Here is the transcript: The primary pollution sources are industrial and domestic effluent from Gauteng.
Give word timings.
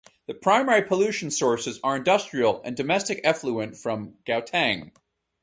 The 0.25 0.33
primary 0.33 0.81
pollution 0.87 1.29
sources 1.29 1.79
are 1.83 1.95
industrial 1.95 2.63
and 2.65 2.75
domestic 2.75 3.21
effluent 3.23 3.77
from 3.77 4.15
Gauteng. 4.25 4.93